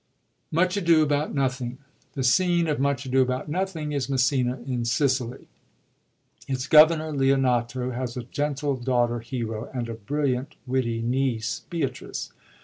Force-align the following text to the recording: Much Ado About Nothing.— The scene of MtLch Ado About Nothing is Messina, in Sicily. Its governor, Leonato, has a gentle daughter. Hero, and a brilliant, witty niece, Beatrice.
Much 0.49 0.75
Ado 0.77 1.03
About 1.03 1.31
Nothing.— 1.31 1.77
The 2.15 2.23
scene 2.23 2.65
of 2.67 2.79
MtLch 2.79 3.05
Ado 3.05 3.21
About 3.21 3.49
Nothing 3.49 3.91
is 3.91 4.09
Messina, 4.09 4.57
in 4.65 4.83
Sicily. 4.83 5.47
Its 6.47 6.65
governor, 6.65 7.11
Leonato, 7.13 7.91
has 7.91 8.17
a 8.17 8.23
gentle 8.23 8.75
daughter. 8.77 9.19
Hero, 9.19 9.69
and 9.75 9.87
a 9.89 9.93
brilliant, 9.93 10.55
witty 10.65 11.03
niece, 11.03 11.61
Beatrice. 11.69 12.31